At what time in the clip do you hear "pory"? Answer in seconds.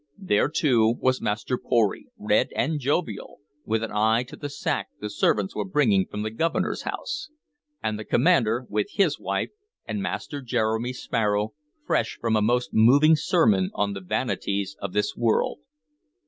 1.59-2.07